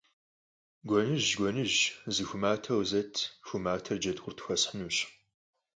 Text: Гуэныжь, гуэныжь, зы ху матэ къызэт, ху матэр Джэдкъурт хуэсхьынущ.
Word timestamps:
Гуэныжь, 0.89 1.29
гуэныжь, 1.39 1.79
зы 2.13 2.23
ху 2.27 2.37
матэ 2.43 2.65
къызэт, 2.77 3.13
ху 3.47 3.55
матэр 3.65 3.97
Джэдкъурт 4.01 4.39
хуэсхьынущ. 4.43 4.97